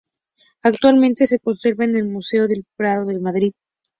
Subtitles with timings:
[0.63, 3.53] Actualmente se conserva en el Museo del Prado de Madrid.